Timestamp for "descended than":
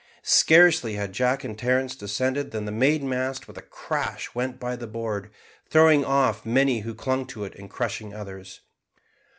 1.95-2.65